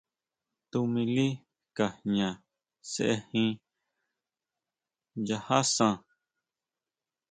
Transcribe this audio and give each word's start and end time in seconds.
Tuʼmili 0.71 1.27
Ka 1.75 1.85
jña 2.03 2.29
sejin 2.91 3.49
nchaja 5.19 5.59
san. 5.75 5.95